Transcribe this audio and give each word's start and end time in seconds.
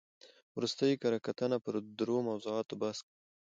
ورستۍ 0.57 0.91
کره 1.01 1.17
کتنه 1.27 1.57
پر 1.63 1.73
درو 1.97 2.17
موضوعاتو 2.29 2.73
بحث 2.81 2.97
کوي. 3.05 3.15